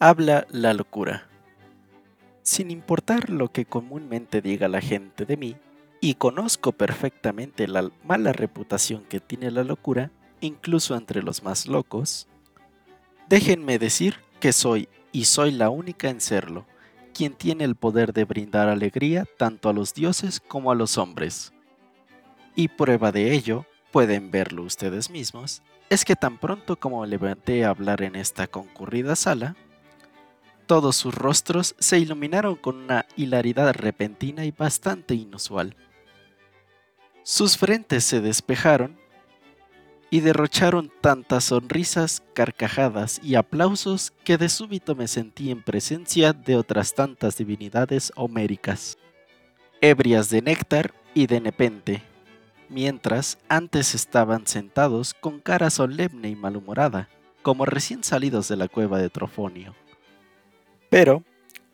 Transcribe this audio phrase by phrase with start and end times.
[0.00, 1.26] Habla la locura.
[2.42, 5.56] Sin importar lo que comúnmente diga la gente de mí,
[6.00, 12.28] y conozco perfectamente la mala reputación que tiene la locura, incluso entre los más locos,
[13.28, 16.64] déjenme decir que soy, y soy la única en serlo,
[17.12, 21.52] quien tiene el poder de brindar alegría tanto a los dioses como a los hombres.
[22.54, 27.70] Y prueba de ello, pueden verlo ustedes mismos, es que tan pronto como levanté a
[27.70, 29.56] hablar en esta concurrida sala,
[30.68, 35.74] todos sus rostros se iluminaron con una hilaridad repentina y bastante inusual.
[37.24, 38.98] Sus frentes se despejaron
[40.10, 46.56] y derrocharon tantas sonrisas, carcajadas y aplausos que de súbito me sentí en presencia de
[46.56, 48.98] otras tantas divinidades homéricas,
[49.80, 52.02] ebrias de néctar y de nepente,
[52.68, 57.08] mientras antes estaban sentados con cara solemne y malhumorada,
[57.42, 59.74] como recién salidos de la cueva de Trofonio.
[60.90, 61.22] Pero,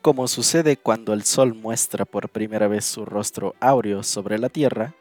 [0.03, 4.95] como sucede cuando el sol muestra por primera vez su rostro áureo sobre la tierra,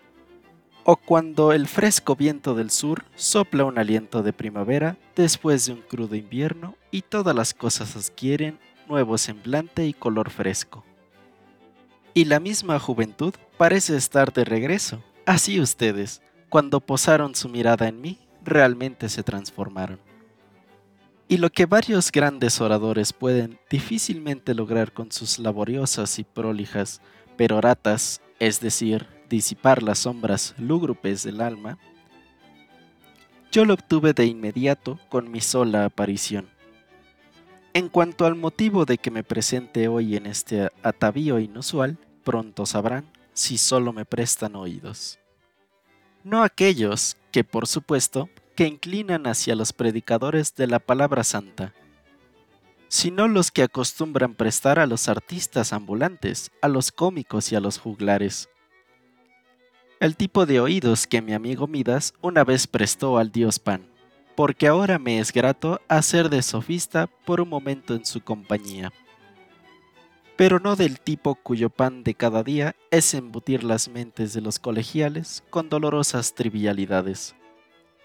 [0.85, 5.81] o cuando el fresco viento del sur sopla un aliento de primavera después de un
[5.81, 10.83] crudo invierno y todas las cosas adquieren nuevo semblante y color fresco.
[12.13, 15.01] Y la misma juventud parece estar de regreso.
[15.25, 19.99] Así ustedes, cuando posaron su mirada en mí, realmente se transformaron.
[21.27, 27.01] Y lo que varios grandes oradores pueden difícilmente lograr con sus laboriosas y prolijas
[27.37, 31.77] peroratas, es decir, disipar las sombras lúgubres del alma,
[33.51, 36.49] yo lo obtuve de inmediato con mi sola aparición.
[37.73, 43.05] En cuanto al motivo de que me presente hoy en este atavío inusual, pronto sabrán
[43.33, 45.19] si solo me prestan oídos.
[46.23, 51.73] No aquellos que, por supuesto, que inclinan hacia los predicadores de la palabra santa,
[52.87, 57.79] sino los que acostumbran prestar a los artistas ambulantes, a los cómicos y a los
[57.79, 58.49] juglares.
[59.99, 63.87] El tipo de oídos que mi amigo Midas una vez prestó al dios Pan,
[64.35, 68.91] porque ahora me es grato hacer de sofista por un momento en su compañía.
[70.35, 74.57] Pero no del tipo cuyo pan de cada día es embutir las mentes de los
[74.57, 77.35] colegiales con dolorosas trivialidades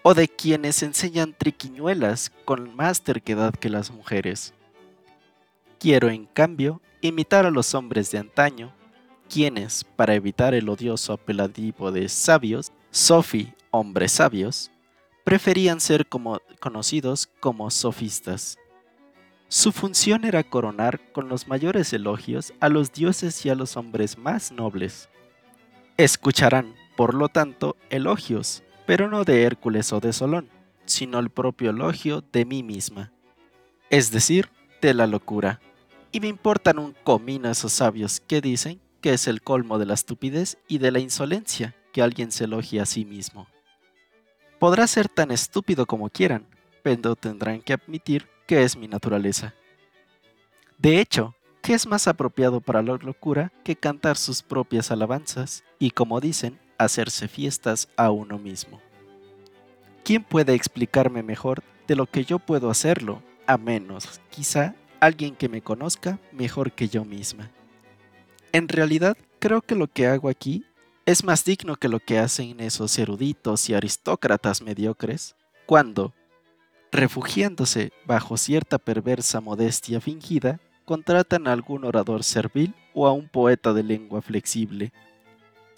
[0.01, 4.53] o de quienes enseñan triquiñuelas con más terquedad que las mujeres.
[5.79, 8.73] Quiero, en cambio, imitar a los hombres de antaño,
[9.29, 14.71] quienes, para evitar el odioso apelativo de sabios, Sofi, hombres sabios,
[15.23, 16.07] preferían ser
[16.59, 18.57] conocidos como sofistas.
[19.47, 24.17] Su función era coronar con los mayores elogios a los dioses y a los hombres
[24.17, 25.09] más nobles.
[25.97, 30.49] Escucharán, por lo tanto, elogios, pero no de Hércules o de Solón,
[30.85, 33.11] sino el propio elogio de mí misma,
[33.91, 34.49] es decir,
[34.81, 35.61] de la locura.
[36.11, 39.93] Y me importan un comino esos sabios que dicen que es el colmo de la
[39.93, 43.45] estupidez y de la insolencia que alguien se elogie a sí mismo.
[44.57, 46.47] Podrá ser tan estúpido como quieran,
[46.81, 49.53] pero tendrán que admitir que es mi naturaleza.
[50.79, 55.91] De hecho, ¿qué es más apropiado para la locura que cantar sus propias alabanzas y,
[55.91, 58.81] como dicen, hacerse fiestas a uno mismo.
[60.03, 65.49] ¿Quién puede explicarme mejor de lo que yo puedo hacerlo, a menos, quizá, alguien que
[65.49, 67.51] me conozca mejor que yo misma?
[68.51, 70.65] En realidad, creo que lo que hago aquí
[71.05, 75.35] es más digno que lo que hacen esos eruditos y aristócratas mediocres,
[75.65, 76.13] cuando,
[76.91, 83.73] refugiándose bajo cierta perversa modestia fingida, contratan a algún orador servil o a un poeta
[83.73, 84.91] de lengua flexible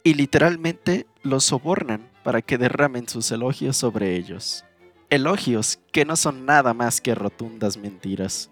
[0.03, 4.65] y literalmente los sobornan para que derramen sus elogios sobre ellos.
[5.09, 8.49] Elogios que no son nada más que rotundas mentiras.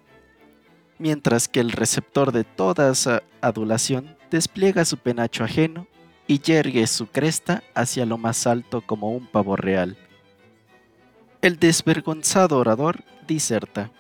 [0.98, 5.88] Mientras que el receptor de toda esa adulación despliega su penacho ajeno
[6.28, 9.98] y yergue su cresta hacia lo más alto como un pavo real.
[11.42, 13.92] El desvergonzado orador diserta.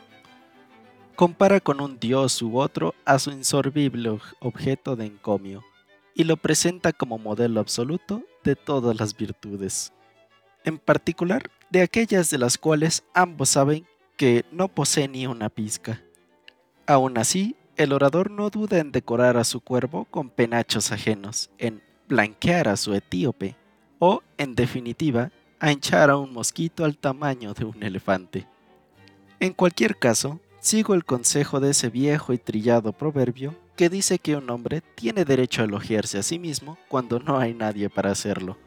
[1.15, 5.63] Compara con un dios u otro a su insorbible objeto de encomio
[6.19, 9.93] y lo presenta como modelo absoluto de todas las virtudes,
[10.65, 13.87] en particular de aquellas de las cuales ambos saben
[14.17, 16.03] que no posee ni una pizca.
[16.85, 21.81] Aún así, el orador no duda en decorar a su cuervo con penachos ajenos, en
[22.09, 23.55] blanquear a su etíope,
[23.97, 28.45] o, en definitiva, a hinchar a un mosquito al tamaño de un elefante.
[29.39, 34.35] En cualquier caso, sigo el consejo de ese viejo y trillado proverbio que dice que
[34.35, 38.57] un hombre tiene derecho a elogiarse a sí mismo cuando no hay nadie para hacerlo.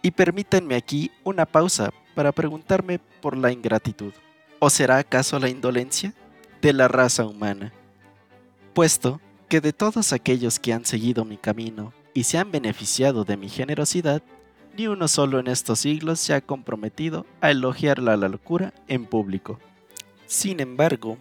[0.00, 4.14] Y permítanme aquí una pausa para preguntarme por la ingratitud.
[4.58, 6.14] ¿O será acaso la indolencia?
[6.62, 7.72] de la raza humana,
[8.72, 13.36] puesto que de todos aquellos que han seguido mi camino y se han beneficiado de
[13.36, 14.22] mi generosidad,
[14.74, 19.60] ni uno solo en estos siglos se ha comprometido a elogiarla la locura en público.
[20.26, 21.18] Sin embargo,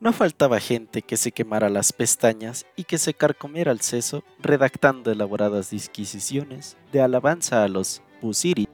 [0.00, 5.10] no faltaba gente que se quemara las pestañas y que se carcomiera el seso redactando
[5.10, 8.68] elaboradas disquisiciones de alabanza a los pusiri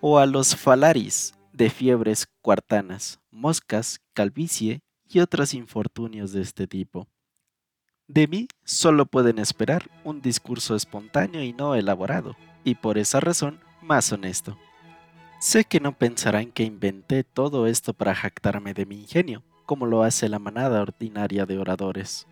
[0.00, 7.08] o a los falaris de fiebres cuartanas, moscas, calvicie y otros infortunios de este tipo.
[8.08, 13.60] De mí solo pueden esperar un discurso espontáneo y no elaborado, y por esa razón
[13.82, 14.58] más honesto.
[15.40, 20.02] Sé que no pensarán que inventé todo esto para jactarme de mi ingenio, como lo
[20.02, 22.26] hace la manada ordinaria de oradores.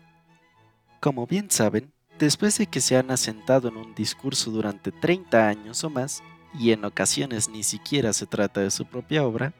[0.99, 5.83] Como bien saben, después de que se han asentado en un discurso durante 30 años
[5.83, 6.23] o más,
[6.57, 9.53] y en ocasiones ni siquiera se trata de su propia obra,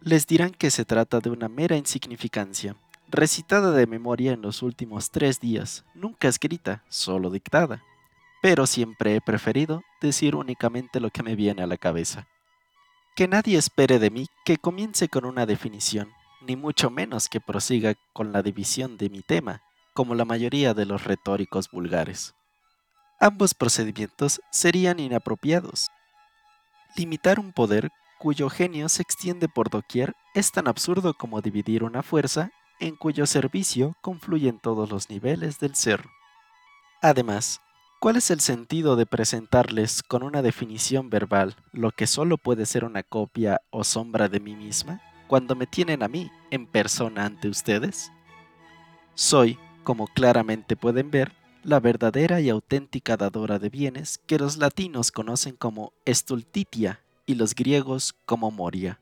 [0.00, 2.76] les dirán que se trata de una mera insignificancia,
[3.08, 7.82] recitada de memoria en los últimos tres días, nunca escrita, solo dictada
[8.42, 12.26] pero siempre he preferido decir únicamente lo que me viene a la cabeza.
[13.14, 16.10] Que nadie espere de mí que comience con una definición,
[16.40, 19.60] ni mucho menos que prosiga con la división de mi tema,
[19.92, 22.34] como la mayoría de los retóricos vulgares.
[23.20, 25.90] Ambos procedimientos serían inapropiados.
[26.96, 32.02] Limitar un poder cuyo genio se extiende por doquier es tan absurdo como dividir una
[32.02, 32.50] fuerza
[32.80, 36.04] en cuyo servicio confluyen todos los niveles del ser.
[37.02, 37.60] Además,
[38.02, 42.84] ¿Cuál es el sentido de presentarles con una definición verbal lo que solo puede ser
[42.84, 47.46] una copia o sombra de mí misma cuando me tienen a mí en persona ante
[47.46, 48.10] ustedes?
[49.14, 51.30] Soy, como claramente pueden ver,
[51.62, 57.54] la verdadera y auténtica dadora de bienes que los latinos conocen como estultitia y los
[57.54, 58.98] griegos como moria.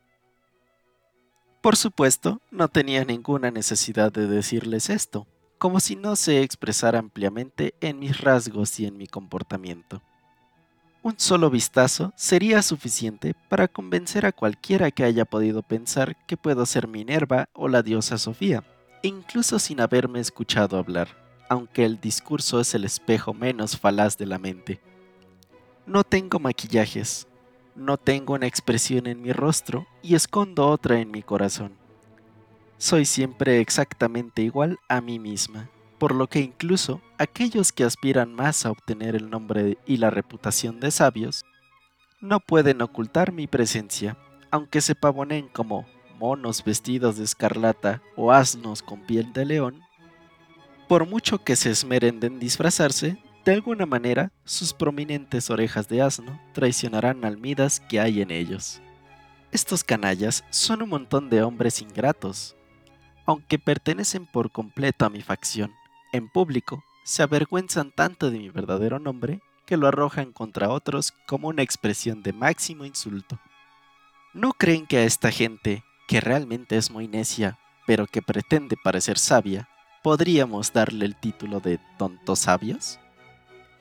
[1.63, 5.27] Por supuesto, no tenía ninguna necesidad de decirles esto,
[5.61, 10.01] como si no se expresara ampliamente en mis rasgos y en mi comportamiento.
[11.03, 16.65] Un solo vistazo sería suficiente para convencer a cualquiera que haya podido pensar que puedo
[16.65, 18.65] ser Minerva o la diosa Sofía,
[19.03, 21.09] incluso sin haberme escuchado hablar,
[21.51, 24.81] aunque el discurso es el espejo menos falaz de la mente.
[25.85, 27.27] No tengo maquillajes,
[27.77, 31.80] no tengo una expresión en mi rostro y escondo otra en mi corazón
[32.81, 35.69] soy siempre exactamente igual a mí misma,
[35.99, 40.81] por lo que incluso aquellos que aspiran más a obtener el nombre y la reputación
[40.81, 41.45] de sabios,
[42.23, 44.17] no pueden ocultar mi presencia,
[44.51, 45.85] aunque se pavonen como
[46.19, 49.83] monos vestidos de escarlata o asnos con piel de león,
[50.89, 56.41] por mucho que se esmeren en disfrazarse, de alguna manera sus prominentes orejas de asno
[56.55, 58.81] traicionarán almidas que hay en ellos.
[59.53, 62.57] Estos canallas son un montón de hombres ingratos,
[63.31, 65.73] aunque pertenecen por completo a mi facción,
[66.13, 71.47] en público se avergüenzan tanto de mi verdadero nombre que lo arrojan contra otros como
[71.47, 73.39] una expresión de máximo insulto.
[74.35, 77.57] ¿No creen que a esta gente, que realmente es muy necia,
[77.87, 79.69] pero que pretende parecer sabia,
[80.03, 82.99] podríamos darle el título de tontos sabios?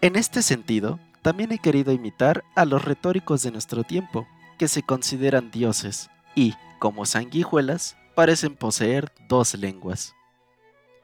[0.01, 4.27] En este sentido, también he querido imitar a los retóricos de nuestro tiempo,
[4.59, 10.13] que se consideran dioses y, como sanguijuelas, parecen poseer dos lenguas.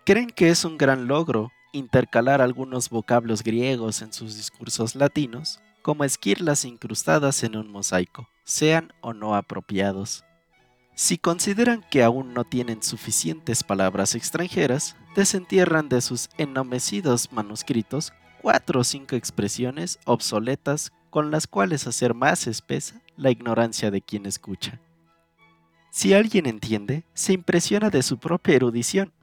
[0.06, 6.04] Creen que es un gran logro intercalar algunos vocablos griegos en sus discursos latinos, como
[6.04, 10.25] esquirlas incrustadas en un mosaico, sean o no apropiados.
[10.94, 18.12] Si consideran que aún no tienen suficientes palabras extranjeras, desentierran de sus ennomecidos manuscritos
[18.42, 24.25] cuatro o cinco expresiones obsoletas con las cuales hacer más espesa la ignorancia de quien
[24.25, 24.82] escucha.
[25.96, 29.14] Si alguien entiende, se impresiona de su propia erudición.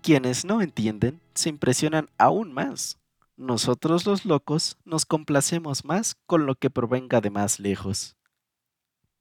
[0.00, 3.00] Quienes no entienden, se impresionan aún más.
[3.36, 8.16] Nosotros los locos nos complacemos más con lo que provenga de más lejos.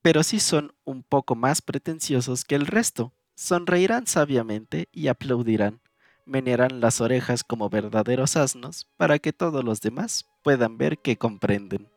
[0.03, 5.81] Pero si son un poco más pretenciosos que el resto, sonreirán sabiamente y aplaudirán,
[6.25, 11.89] menearán las orejas como verdaderos asnos para que todos los demás puedan ver que comprenden.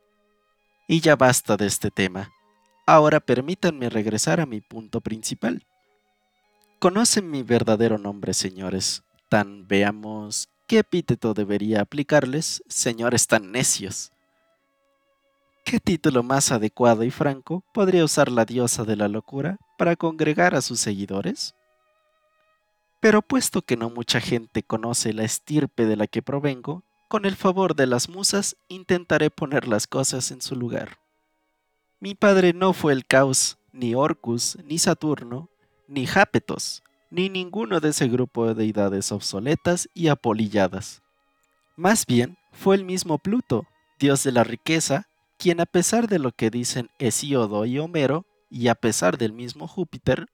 [0.89, 2.31] Y ya basta de este tema.
[2.91, 5.65] Ahora permítanme regresar a mi punto principal.
[6.81, 9.05] Conocen mi verdadero nombre, señores.
[9.29, 14.11] Tan veamos qué epíteto debería aplicarles, señores tan necios.
[15.65, 20.57] ¿Qué título más adecuado y franco podría usar la diosa de la locura para congregar
[20.57, 21.55] a sus seguidores?
[22.99, 27.37] Pero puesto que no mucha gente conoce la estirpe de la que provengo, con el
[27.37, 31.00] favor de las musas intentaré poner las cosas en su lugar.
[32.03, 35.51] Mi padre no fue el Caos, ni Orcus, ni Saturno,
[35.87, 41.03] ni Jápetos, ni ninguno de ese grupo de deidades obsoletas y apolilladas.
[41.77, 43.67] Más bien, fue el mismo Pluto,
[43.99, 48.69] dios de la riqueza, quien a pesar de lo que dicen Hesíodo y Homero, y
[48.69, 50.27] a pesar del mismo Júpiter,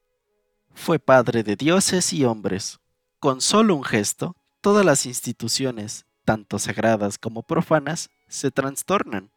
[0.73, 2.79] fue padre de dioses y hombres.
[3.19, 9.33] Con solo un gesto, todas las instituciones, tanto sagradas como profanas, se trastornan,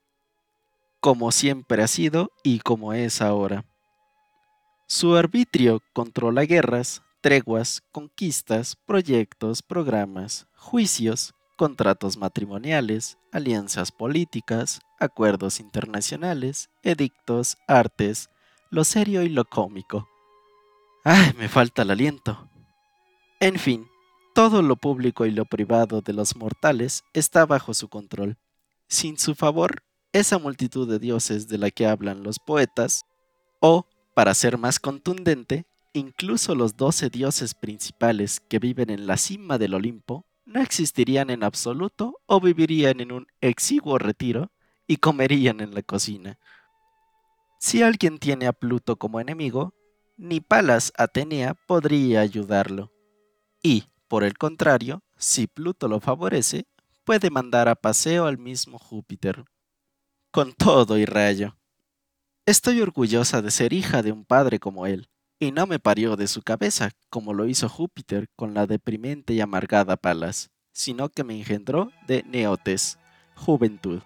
[1.00, 3.66] como siempre ha sido y como es ahora.
[4.88, 16.70] Su arbitrio controla guerras, treguas, conquistas, proyectos, programas, juicios, contratos matrimoniales, alianzas políticas, acuerdos internacionales,
[16.84, 18.30] edictos, artes,
[18.72, 20.08] lo serio y lo cómico.
[21.04, 22.50] ¡Ay, me falta el aliento!
[23.40, 23.88] En fin,
[24.34, 28.38] todo lo público y lo privado de los mortales está bajo su control.
[28.88, 33.06] Sin su favor, esa multitud de dioses de la que hablan los poetas,
[33.60, 33.86] o,
[34.16, 39.74] para ser más contundente, incluso los doce dioses principales que viven en la cima del
[39.74, 44.52] Olimpo, no existirían en absoluto o vivirían en un exiguo retiro
[44.88, 46.40] y comerían en la cocina.
[47.60, 49.74] Si alguien tiene a Pluto como enemigo,
[50.18, 52.92] ni Palas Atenea podría ayudarlo.
[53.62, 56.66] Y, por el contrario, si Pluto lo favorece,
[57.04, 59.46] puede mandar a paseo al mismo Júpiter.
[60.32, 61.58] Con todo y rayo.
[62.46, 65.10] Estoy orgullosa de ser hija de un padre como él,
[65.40, 69.42] y no me parió de su cabeza, como lo hizo Júpiter con la deprimente y
[69.42, 73.00] amargada Palas, sino que me engendró de Neotes,
[73.36, 74.04] juventud.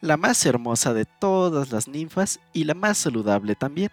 [0.00, 3.90] La más hermosa de todas las ninfas y la más saludable también.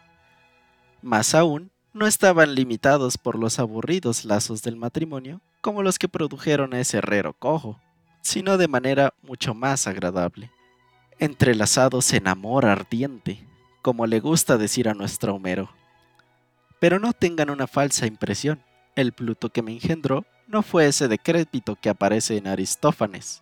[1.01, 6.74] Más aún, no estaban limitados por los aburridos lazos del matrimonio como los que produjeron
[6.74, 7.81] a ese herrero cojo,
[8.22, 10.50] sino de manera mucho más agradable.
[11.24, 13.48] Entrelazados en amor ardiente,
[13.82, 15.70] como le gusta decir a nuestro Homero.
[16.82, 18.62] Pero no tengan una falsa impresión.
[18.98, 23.42] El Pluto que me engendró no fue ese decrépito que aparece en Aristófanes,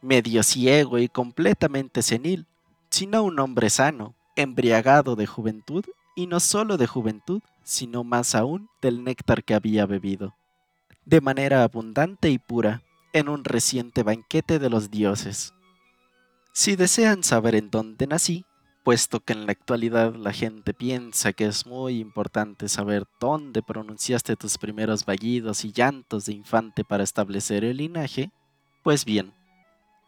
[0.00, 2.46] medio ciego y completamente senil,
[2.88, 5.84] sino un hombre sano, embriagado de juventud,
[6.16, 10.36] y no solo de juventud, sino más aún del néctar que había bebido,
[11.04, 12.80] de manera abundante y pura,
[13.12, 15.52] en un reciente banquete de los dioses.
[16.56, 18.44] Si desean saber en dónde nací,
[18.84, 24.36] puesto que en la actualidad la gente piensa que es muy importante saber dónde pronunciaste
[24.36, 28.30] tus primeros vallidos y llantos de infante para establecer el linaje,
[28.84, 29.34] pues bien,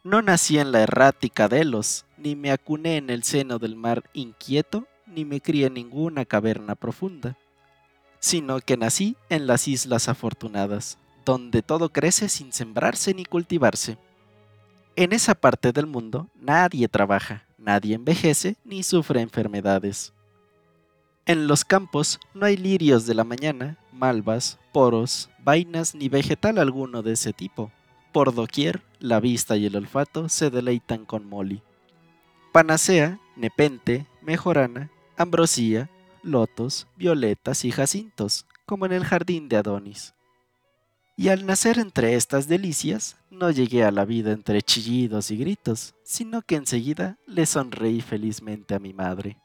[0.05, 4.87] no nací en la errática Delos, ni me acuné en el seno del mar inquieto,
[5.05, 7.37] ni me crié en ninguna caverna profunda,
[8.21, 13.99] sino que nací en las islas afortunadas, donde todo crece sin sembrarse ni cultivarse.
[14.99, 20.15] En esa parte del mundo nadie trabaja, nadie envejece ni sufre enfermedades.
[21.27, 27.03] En los campos no hay lirios de la mañana, malvas, poros, vainas ni vegetal alguno
[27.03, 27.71] de ese tipo.
[28.11, 31.61] Por doquier, la vista y el olfato se deleitan con moli.
[32.53, 35.91] Panacea, nepente, mejorana, ambrosía,
[36.23, 40.16] lotos, violetas y jacintos, como en el jardín de Adonis.
[41.17, 45.95] Y al nacer entre estas delicias, no llegué a la vida entre chillidos y gritos,
[46.05, 49.39] sino que enseguida le sonreí felizmente a mi madre.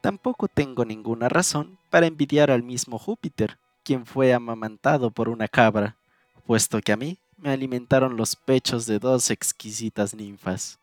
[0.00, 5.96] Tampoco tengo ninguna razón para envidiar al mismo Júpiter, quien fue amamantado por una cabra,
[6.46, 10.78] puesto que a mí me alimentaron los pechos de dos exquisitas ninfas.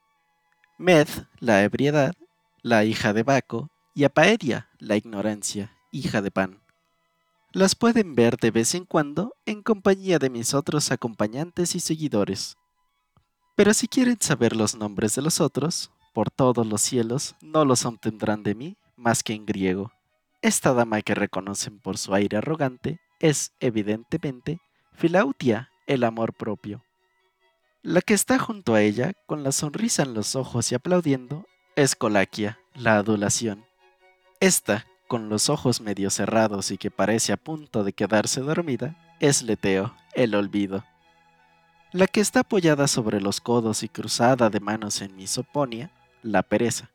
[0.78, 1.08] Med,
[1.40, 2.14] la ebriedad,
[2.62, 6.63] la hija de Baco, y Apaedia, la ignorancia, hija de Pan.
[7.56, 12.58] Las pueden ver de vez en cuando en compañía de mis otros acompañantes y seguidores.
[13.56, 17.86] Pero si quieren saber los nombres de los otros, por todos los cielos no los
[17.86, 19.92] obtendrán de mí más que en griego.
[20.42, 24.60] Esta dama que reconocen por su aire arrogante es, evidentemente,
[24.94, 26.84] Filautia, el amor propio.
[27.84, 31.46] La que está junto a ella, con la sonrisa en los ojos y aplaudiendo,
[31.76, 33.64] es Colaquia, la adulación.
[34.40, 39.44] Esta, con los ojos medio cerrados y que parece a punto de quedarse dormida, es
[39.44, 40.84] Leteo, el olvido.
[41.92, 45.92] La que está apoyada sobre los codos y cruzada de manos en misoponia,
[46.24, 46.90] la pereza.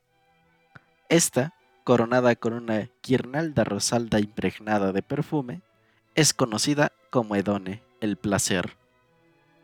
[1.09, 5.61] Esta, coronada con una guirnalda rosalda impregnada de perfume,
[6.17, 8.77] es conocida como Edone, el placer.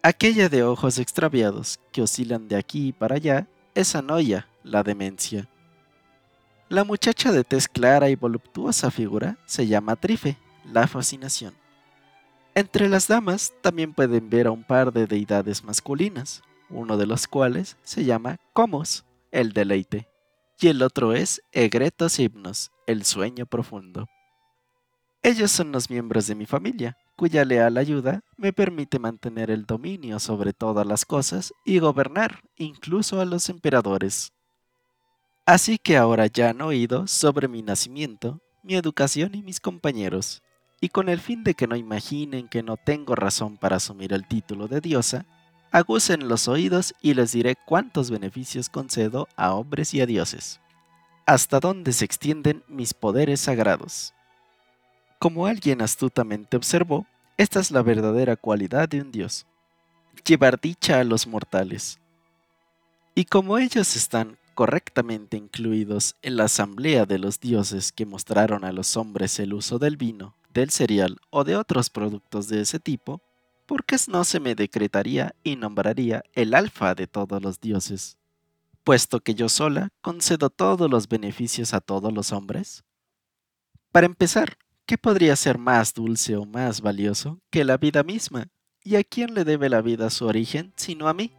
[0.04, 5.48] Aquella de ojos extraviados que oscilan de aquí para allá es Anoia, la demencia.
[6.74, 10.36] La muchacha de tez clara y voluptuosa figura se llama Trife,
[10.72, 11.54] la fascinación.
[12.56, 17.28] Entre las damas también pueden ver a un par de deidades masculinas, uno de los
[17.28, 20.08] cuales se llama Comos, el deleite,
[20.58, 24.08] y el otro es Egretos Himnos, el sueño profundo.
[25.22, 30.18] Ellos son los miembros de mi familia, cuya leal ayuda me permite mantener el dominio
[30.18, 34.33] sobre todas las cosas y gobernar incluso a los emperadores.
[35.46, 40.42] Así que ahora ya han oído sobre mi nacimiento, mi educación y mis compañeros,
[40.80, 44.26] y con el fin de que no imaginen que no tengo razón para asumir el
[44.26, 45.26] título de diosa,
[45.70, 50.60] agucen los oídos y les diré cuántos beneficios concedo a hombres y a dioses,
[51.26, 54.14] hasta dónde se extienden mis poderes sagrados.
[55.18, 59.46] Como alguien astutamente observó, esta es la verdadera cualidad de un dios,
[60.24, 61.98] llevar dicha a los mortales.
[63.14, 68.72] Y como ellos están correctamente incluidos en la asamblea de los dioses que mostraron a
[68.72, 73.20] los hombres el uso del vino, del cereal o de otros productos de ese tipo,
[73.66, 78.16] ¿por qué no se me decretaría y nombraría el alfa de todos los dioses?
[78.84, 82.84] Puesto que yo sola concedo todos los beneficios a todos los hombres.
[83.90, 88.48] Para empezar, ¿Qué podría ser más dulce o más valioso que la vida misma?
[88.82, 91.32] ¿Y a quién le debe la vida su origen sino a mí?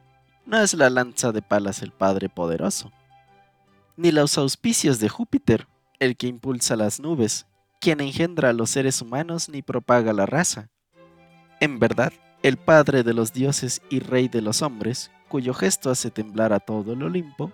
[0.48, 2.92] No es la lanza de palas el Padre Poderoso,
[3.98, 5.68] ni los auspicios de Júpiter,
[6.00, 7.46] el que impulsa las nubes,
[7.80, 10.70] quien engendra a los seres humanos ni propaga la raza.
[11.60, 16.12] En verdad, el Padre de los dioses y Rey de los hombres, cuyo gesto hace
[16.12, 17.52] temblar a todo el Olimpo,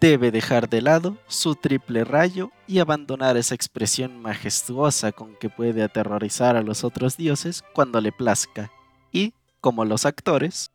[0.00, 5.82] debe dejar de lado su triple rayo y abandonar esa expresión majestuosa con que puede
[5.82, 8.70] aterrorizar a los otros dioses cuando le plazca,
[9.12, 10.70] y, como los actores,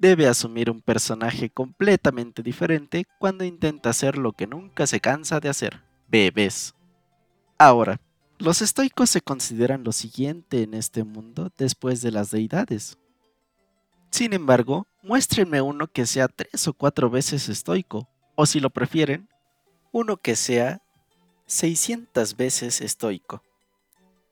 [0.00, 5.50] debe asumir un personaje completamente diferente cuando intenta hacer lo que nunca se cansa de
[5.50, 6.74] hacer, bebés.
[7.58, 8.00] Ahora,
[8.38, 12.96] los estoicos se consideran lo siguiente en este mundo después de las deidades.
[14.10, 19.28] Sin embargo, muéstrenme uno que sea tres o cuatro veces estoico, o si lo prefieren,
[19.92, 20.80] uno que sea
[21.44, 23.42] 600 veces estoico.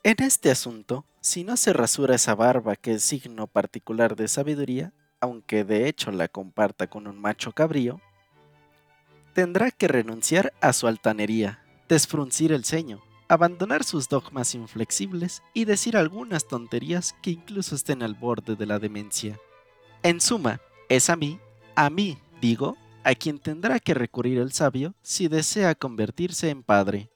[0.02, 4.94] En este asunto, si no se rasura esa barba que es signo particular de sabiduría,
[5.20, 8.00] aunque de hecho la comparta con un macho cabrío,
[9.34, 15.96] tendrá que renunciar a su altanería, desfruncir el ceño, abandonar sus dogmas inflexibles y decir
[15.96, 19.38] algunas tonterías que incluso estén al borde de la demencia.
[20.02, 21.38] En suma, es a mí,
[21.74, 27.10] a mí, digo, a quien tendrá que recurrir el sabio si desea convertirse en padre.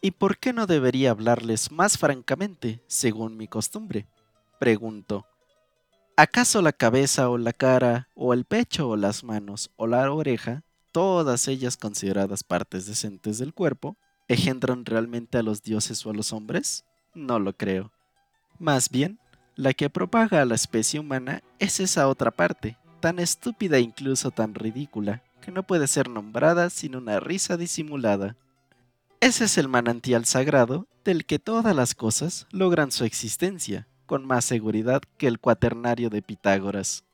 [0.00, 4.06] ¿Y por qué no debería hablarles más francamente, según mi costumbre?
[4.58, 5.26] Pregunto.
[6.16, 10.62] ¿Acaso la cabeza o la cara, o el pecho o las manos, o la oreja,
[10.92, 13.96] todas ellas consideradas partes decentes del cuerpo,
[14.28, 16.84] engendran realmente a los dioses o a los hombres?
[17.14, 17.90] No lo creo.
[18.58, 19.18] Más bien,
[19.56, 24.30] la que propaga a la especie humana es esa otra parte, tan estúpida e incluso
[24.30, 28.36] tan ridícula, que no puede ser nombrada sin una risa disimulada.
[29.20, 34.44] Ese es el manantial sagrado del que todas las cosas logran su existencia, con más
[34.44, 37.04] seguridad que el cuaternario de Pitágoras.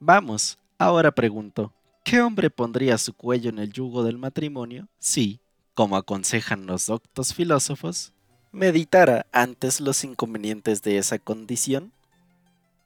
[0.00, 5.42] Vamos, ahora pregunto, ¿qué hombre pondría su cuello en el yugo del matrimonio si,
[5.74, 8.14] como aconsejan los doctos filósofos,
[8.52, 11.92] meditara antes los inconvenientes de esa condición?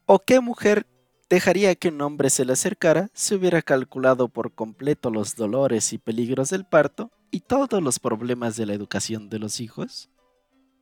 [0.05, 0.85] ¿O qué mujer
[1.31, 5.99] dejaría que un hombre se le acercara si hubiera calculado por completo los dolores y
[5.99, 10.11] peligros del parto y todos los problemas de la educación de los hijos?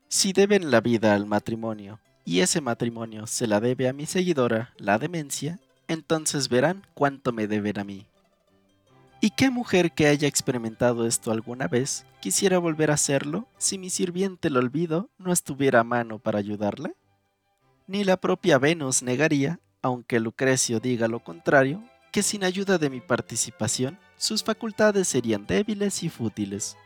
[0.09, 4.75] Si deben la vida al matrimonio y ese matrimonio se la debe a mi seguidora,
[4.77, 5.59] la demencia,
[5.89, 8.07] entonces verán cuánto me deben a mí.
[9.23, 13.89] ¿Y qué mujer que haya experimentado esto alguna vez quisiera volver a hacerlo si mi
[13.89, 16.93] sirviente el olvido no estuviera a mano para ayudarla?
[17.87, 23.01] Ni la propia Venus negaría aunque Lucrecio diga lo contrario, que sin ayuda de mi
[23.01, 26.77] participación sus facultades serían débiles y fútiles.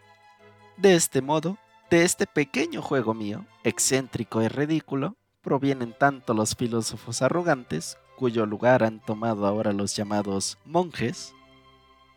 [0.76, 1.56] De este modo,
[1.90, 8.82] de este pequeño juego mío, excéntrico y ridículo, provienen tanto los filósofos arrogantes, cuyo lugar
[8.82, 11.34] han tomado ahora los llamados monjes,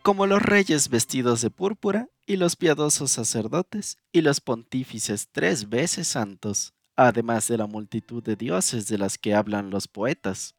[0.01, 6.07] como los reyes vestidos de púrpura y los piadosos sacerdotes y los pontífices tres veces
[6.07, 10.55] santos, además de la multitud de dioses de las que hablan los poetas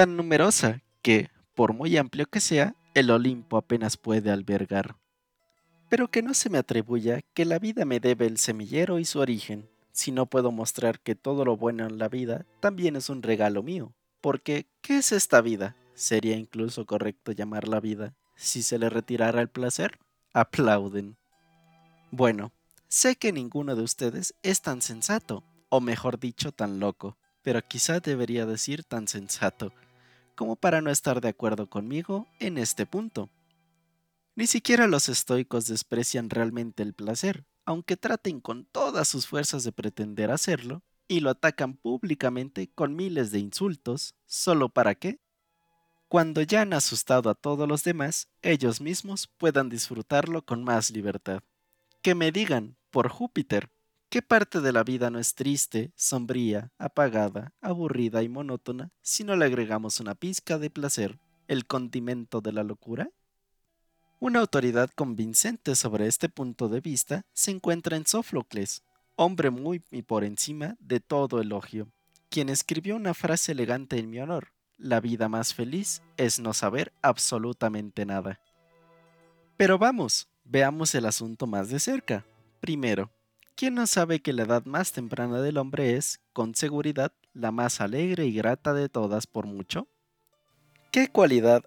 [0.00, 4.96] tan numerosa que, por muy amplio que sea, el Olimpo apenas puede albergar.
[5.90, 9.18] Pero que no se me atribuya que la vida me debe el semillero y su
[9.18, 13.22] origen, si no puedo mostrar que todo lo bueno en la vida también es un
[13.22, 13.92] regalo mío.
[14.20, 15.76] Porque, ¿qué es esta vida?
[15.94, 18.14] Sería incluso correcto llamarla vida.
[18.36, 19.98] Si se le retirara el placer,
[20.32, 21.16] aplauden.
[22.10, 22.52] Bueno,
[22.88, 28.00] sé que ninguno de ustedes es tan sensato, o mejor dicho, tan loco, pero quizá
[28.00, 29.72] debería decir tan sensato,
[30.34, 33.30] como para no estar de acuerdo conmigo en este punto.
[34.34, 39.70] Ni siquiera los estoicos desprecian realmente el placer, aunque traten con todas sus fuerzas de
[39.70, 45.20] pretender hacerlo, y lo atacan públicamente con miles de insultos, ¿solo para qué?
[46.08, 51.44] Cuando ya han asustado a todos los demás, ellos mismos puedan disfrutarlo con más libertad.
[52.02, 53.70] Que me digan, por Júpiter,
[54.08, 59.36] ¿qué parte de la vida no es triste, sombría, apagada, aburrida y monótona si no
[59.36, 63.10] le agregamos una pizca de placer, el condimento de la locura?
[64.22, 68.82] Una autoridad convincente sobre este punto de vista se encuentra en Sófocles,
[69.16, 71.88] hombre muy y por encima de todo elogio,
[72.28, 74.52] quien escribió una frase elegante en mi honor.
[74.76, 78.38] La vida más feliz es no saber absolutamente nada.
[79.56, 82.26] Pero vamos, veamos el asunto más de cerca.
[82.60, 83.10] Primero,
[83.54, 87.80] ¿quién no sabe que la edad más temprana del hombre es, con seguridad, la más
[87.80, 89.88] alegre y grata de todas por mucho?
[90.92, 91.64] ¿Qué cualidad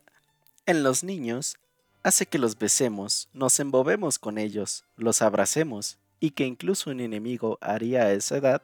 [0.67, 1.57] en los niños
[2.03, 7.57] hace que los besemos, nos embobemos con ellos, los abracemos, y que incluso un enemigo
[7.61, 8.61] haría a esa edad,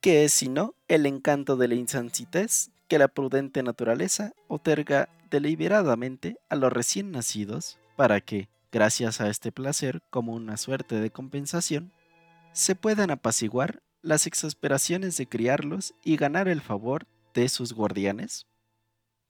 [0.00, 6.56] que es sino el encanto de la insancitez que la prudente naturaleza otorga deliberadamente a
[6.56, 11.92] los recién nacidos, para que, gracias a este placer como una suerte de compensación,
[12.52, 18.46] se puedan apaciguar las exasperaciones de criarlos y ganar el favor de sus guardianes?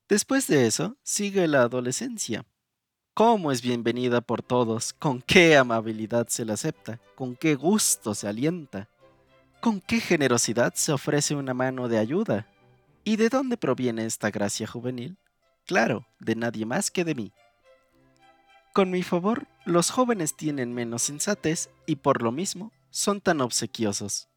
[0.09, 2.45] Después de eso sigue la adolescencia,
[3.15, 8.27] cómo es bienvenida por todos, con qué amabilidad se la acepta, con qué gusto se
[8.27, 8.89] alienta,
[9.61, 12.49] con qué generosidad se ofrece una mano de ayuda.
[13.05, 15.17] ¿Y de dónde proviene esta gracia juvenil?
[15.65, 17.33] Claro, de nadie más que de mí.
[18.73, 24.29] Con mi favor, los jóvenes tienen menos sensatez y por lo mismo son tan obsequiosos.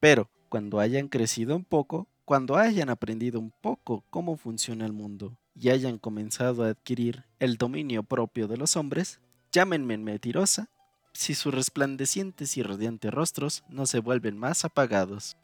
[0.00, 5.36] Pero, cuando hayan crecido un poco, cuando hayan aprendido un poco cómo funciona el mundo,
[5.60, 9.20] y hayan comenzado a adquirir el dominio propio de los hombres,
[9.52, 10.70] llámenme mentirosa
[11.12, 15.36] si sus resplandecientes y radiantes rostros no se vuelven más apagados.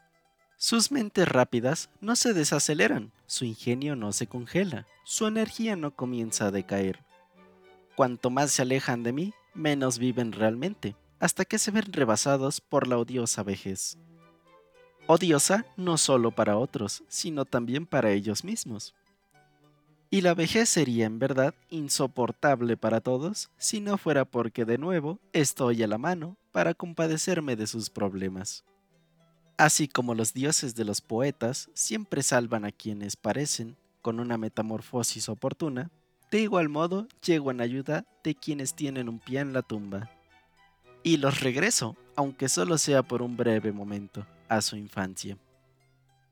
[0.56, 6.46] Sus mentes rápidas no se desaceleran, su ingenio no se congela, su energía no comienza
[6.46, 7.04] a decaer.
[7.94, 12.88] Cuanto más se alejan de mí, menos viven realmente, hasta que se ven rebasados por
[12.88, 13.98] la odiosa vejez.
[15.06, 18.94] Odiosa no solo para otros, sino también para ellos mismos.
[20.08, 25.18] Y la vejez sería en verdad insoportable para todos si no fuera porque de nuevo
[25.32, 28.64] estoy a la mano para compadecerme de sus problemas.
[29.58, 35.28] Así como los dioses de los poetas siempre salvan a quienes parecen con una metamorfosis
[35.28, 35.90] oportuna,
[36.30, 40.10] de igual modo llego en ayuda de quienes tienen un pie en la tumba.
[41.02, 45.38] Y los regreso, aunque solo sea por un breve momento, a su infancia.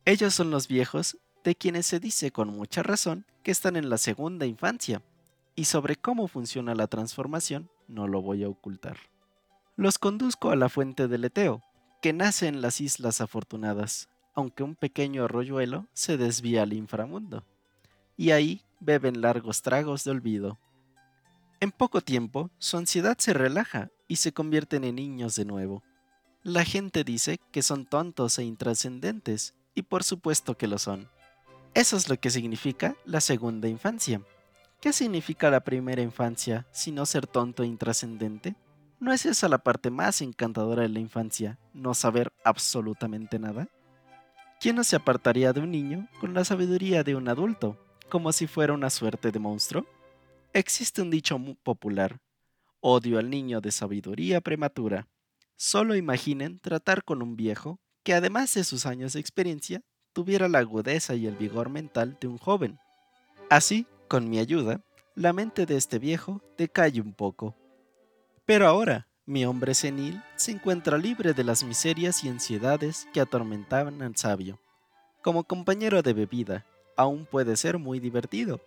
[0.05, 3.99] Ellos son los viejos de quienes se dice con mucha razón que están en la
[3.99, 5.03] segunda infancia,
[5.55, 8.97] y sobre cómo funciona la transformación no lo voy a ocultar.
[9.77, 11.63] Los conduzco a la fuente del Eteo,
[12.01, 17.45] que nace en las Islas Afortunadas, aunque un pequeño arroyuelo se desvía al inframundo,
[18.17, 20.59] y ahí beben largos tragos de olvido.
[21.61, 25.83] En poco tiempo, su ansiedad se relaja y se convierten en niños de nuevo.
[26.43, 31.09] La gente dice que son tontos e intrascendentes, y por supuesto que lo son.
[31.75, 34.23] Eso es lo que significa la segunda infancia.
[34.81, 38.55] ¿Qué significa la primera infancia sino ser tonto e intrascendente?
[39.01, 43.69] ¿No es esa la parte más encantadora de la infancia, no saber absolutamente nada?
[44.61, 47.77] ¿Quién no se apartaría de un niño con la sabiduría de un adulto,
[48.09, 49.85] como si fuera una suerte de monstruo?
[50.53, 52.21] Existe un dicho muy popular,
[52.79, 55.09] odio al niño de sabiduría prematura.
[55.57, 59.83] Solo imaginen tratar con un viejo que además de sus años de experiencia,
[60.15, 62.79] tuviera la agudeza y el vigor mental de un joven.
[63.51, 64.81] Así, con mi ayuda,
[65.15, 67.55] la mente de este viejo decae un poco.
[68.47, 74.01] Pero ahora, mi hombre senil se encuentra libre de las miserias y ansiedades que atormentaban
[74.03, 74.59] al sabio.
[75.23, 76.65] Como compañero de bebida,
[76.97, 78.61] aún puede ser muy divertido.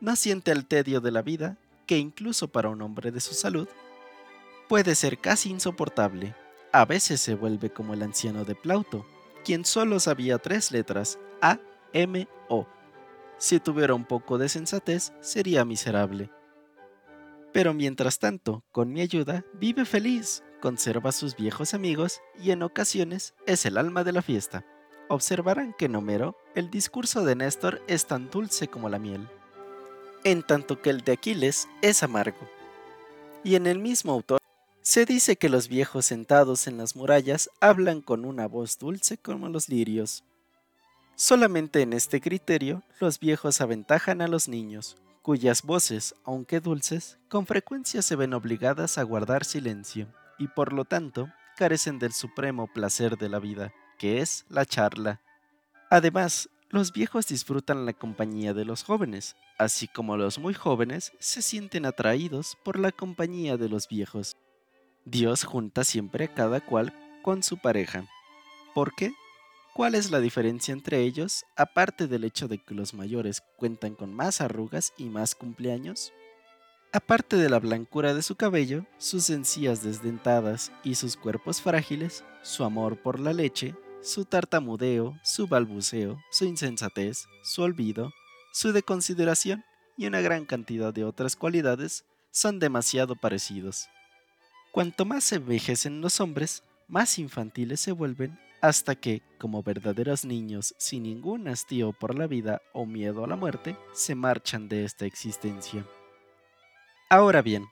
[0.00, 1.56] No siente el tedio de la vida,
[1.86, 3.68] que incluso para un hombre de su salud,
[4.68, 6.34] puede ser casi insoportable.
[6.72, 9.06] A veces se vuelve como el anciano de Plauto,
[9.46, 11.60] quien solo sabía tres letras, A,
[11.92, 12.66] M, O.
[13.38, 16.32] Si tuviera un poco de sensatez, sería miserable.
[17.52, 23.34] Pero mientras tanto, con mi ayuda, vive feliz, conserva sus viejos amigos y en ocasiones
[23.46, 24.64] es el alma de la fiesta.
[25.08, 29.28] Observarán que en Homero el discurso de Néstor es tan dulce como la miel,
[30.24, 32.50] en tanto que el de Aquiles es amargo.
[33.44, 34.40] Y en el mismo autor
[34.86, 39.48] se dice que los viejos sentados en las murallas hablan con una voz dulce como
[39.48, 40.22] los lirios.
[41.16, 47.46] Solamente en este criterio los viejos aventajan a los niños, cuyas voces, aunque dulces, con
[47.46, 50.06] frecuencia se ven obligadas a guardar silencio.
[50.38, 55.20] y por lo tanto carecen del supremo placer de la vida, que es la charla.
[55.90, 61.42] Además, los viejos disfrutan la compañía de los jóvenes, así como los muy jóvenes se
[61.42, 64.36] sienten atraídos por la compañía de los viejos.
[65.06, 66.92] Dios junta siempre a cada cual
[67.22, 68.08] con su pareja.
[68.74, 69.12] ¿Por qué?
[69.72, 74.12] ¿Cuál es la diferencia entre ellos, aparte del hecho de que los mayores cuentan con
[74.12, 76.12] más arrugas y más cumpleaños?
[76.92, 82.64] Aparte de la blancura de su cabello, sus encías desdentadas y sus cuerpos frágiles, su
[82.64, 88.10] amor por la leche, su tartamudeo, su balbuceo, su insensatez, su olvido,
[88.52, 89.64] su deconsideración
[89.96, 93.88] y una gran cantidad de otras cualidades son demasiado parecidos.
[94.76, 101.04] Cuanto más envejecen los hombres, más infantiles se vuelven hasta que, como verdaderos niños sin
[101.04, 105.86] ningún hastío por la vida o miedo a la muerte, se marchan de esta existencia.
[107.08, 107.64] Ahora bien,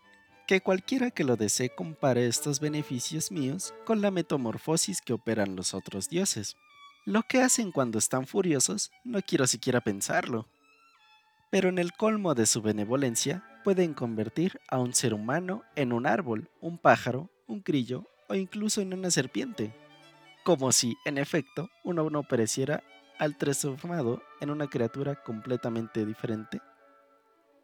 [0.46, 5.74] que cualquiera que lo desee compare estos beneficios míos con la metamorfosis que operan los
[5.74, 6.56] otros dioses.
[7.04, 10.48] Lo que hacen cuando están furiosos, no quiero siquiera pensarlo.
[11.50, 16.06] Pero en el colmo de su benevolencia, pueden convertir a un ser humano en un
[16.06, 19.74] árbol, un pájaro, un grillo o incluso en una serpiente
[20.44, 22.84] como si, en efecto, uno no pereciera
[23.18, 26.60] al transformado en una criatura completamente diferente.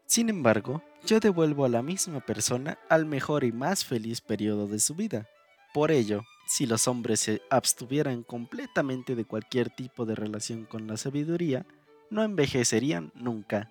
[0.06, 4.80] Sin embargo, yo devuelvo a la misma persona al mejor y más feliz periodo de
[4.80, 5.28] su vida.
[5.74, 10.96] Por ello, si los hombres se abstuvieran completamente de cualquier tipo de relación con la
[10.96, 11.66] sabiduría,
[12.08, 13.70] no envejecerían nunca,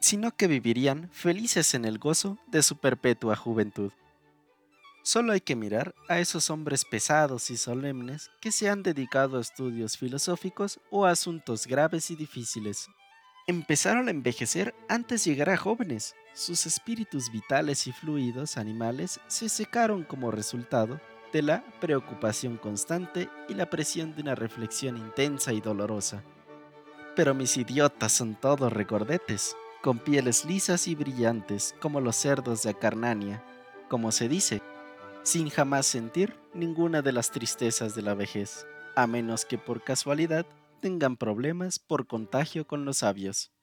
[0.00, 3.92] sino que vivirían felices en el gozo de su perpetua juventud.
[5.02, 9.40] Solo hay que mirar a esos hombres pesados y solemnes que se han dedicado a
[9.40, 12.88] estudios filosóficos o a asuntos graves y difíciles.
[13.46, 16.14] Empezaron a envejecer antes de llegar a jóvenes.
[16.34, 21.00] Sus espíritus vitales y fluidos animales se secaron como resultado
[21.32, 26.22] de la preocupación constante y la presión de una reflexión intensa y dolorosa.
[27.16, 32.70] Pero mis idiotas son todos recordetes, con pieles lisas y brillantes como los cerdos de
[32.70, 33.44] Acarnania,
[33.88, 34.60] como se dice,
[35.22, 40.46] sin jamás sentir ninguna de las tristezas de la vejez, a menos que por casualidad
[40.80, 43.52] tengan problemas por contagio con los sabios.